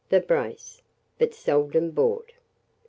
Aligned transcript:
the 0.09 0.19
brace; 0.19 0.81
but 1.19 1.31
seldom 1.31 1.91
bought. 1.91 2.31